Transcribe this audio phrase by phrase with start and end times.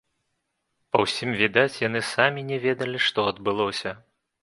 [0.95, 3.99] Па ўсім відаць, яны самі не ведалі, што адбылося.